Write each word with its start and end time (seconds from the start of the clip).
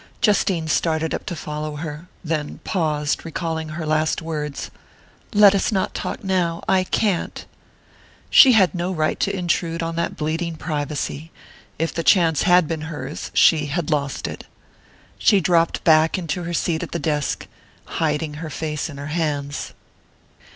Justine 0.19 0.67
started 0.67 1.13
up 1.13 1.27
to 1.27 1.35
follow 1.35 1.75
her...then 1.75 2.59
paused, 2.63 3.23
recalling 3.23 3.69
her 3.69 3.85
last 3.85 4.19
words. 4.19 4.71
"Let 5.31 5.53
us 5.53 5.71
not 5.71 5.93
talk 5.93 6.23
now 6.23 6.63
I 6.67 6.85
can't!" 6.85 7.45
She 8.31 8.53
had 8.53 8.73
no 8.73 8.91
right 8.91 9.19
to 9.19 9.35
intrude 9.37 9.83
on 9.83 9.95
that 9.97 10.17
bleeding 10.17 10.55
privacy 10.55 11.29
if 11.77 11.93
the 11.93 12.01
chance 12.01 12.41
had 12.41 12.67
been 12.67 12.81
hers 12.89 13.29
she 13.35 13.67
had 13.67 13.91
lost 13.91 14.27
it. 14.27 14.45
She 15.19 15.39
dropped 15.39 15.83
back 15.83 16.17
into 16.17 16.41
her 16.45 16.53
seat 16.55 16.81
at 16.81 16.93
the 16.93 16.97
desk, 16.97 17.45
hiding 17.85 18.33
her 18.41 18.49
face 18.49 18.89
in 18.89 18.97
her 18.97 19.05
hands. 19.13 19.75